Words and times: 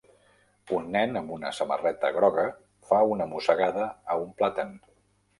Un 0.75 0.85
nen 0.93 1.17
amb 1.19 1.33
una 1.35 1.51
samarreta 1.57 2.09
groga 2.15 2.45
fa 2.91 3.01
una 3.17 3.27
mossegada 3.33 3.85
a 4.15 4.17
un 4.23 4.33
plàtan. 4.41 4.73